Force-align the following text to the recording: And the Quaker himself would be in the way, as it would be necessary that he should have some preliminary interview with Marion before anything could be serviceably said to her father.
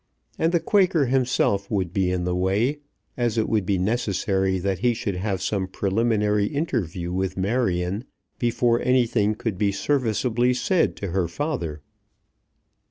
And 0.39 0.51
the 0.51 0.59
Quaker 0.59 1.05
himself 1.05 1.69
would 1.69 1.93
be 1.93 2.09
in 2.09 2.23
the 2.23 2.35
way, 2.35 2.79
as 3.15 3.37
it 3.37 3.47
would 3.47 3.67
be 3.67 3.77
necessary 3.77 4.57
that 4.57 4.79
he 4.79 4.95
should 4.95 5.15
have 5.17 5.43
some 5.43 5.67
preliminary 5.67 6.45
interview 6.47 7.11
with 7.13 7.37
Marion 7.37 8.05
before 8.39 8.81
anything 8.81 9.35
could 9.35 9.59
be 9.59 9.71
serviceably 9.71 10.55
said 10.55 10.95
to 10.95 11.09
her 11.11 11.27
father. 11.27 11.83